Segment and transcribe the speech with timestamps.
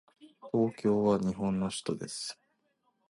[0.51, 2.39] 東京は日本の首都です。